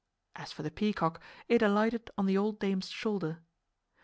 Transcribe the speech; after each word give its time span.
As 0.35 0.51
for 0.51 0.63
the 0.63 0.71
peacock, 0.71 1.21
it 1.47 1.61
alighted 1.61 2.09
on 2.17 2.25
the 2.25 2.35
old 2.35 2.57
dame's 2.59 2.89
shoulder. 2.89 3.43